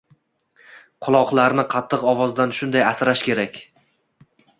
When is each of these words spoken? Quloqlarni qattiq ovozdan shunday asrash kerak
Quloqlarni 1.07 1.65
qattiq 1.73 2.05
ovozdan 2.13 2.53
shunday 2.61 2.85
asrash 2.93 3.21
kerak 3.29 3.61